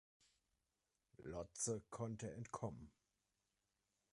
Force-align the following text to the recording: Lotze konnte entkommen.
Lotze 1.19 1.83
konnte 1.91 2.27
entkommen. 2.33 2.91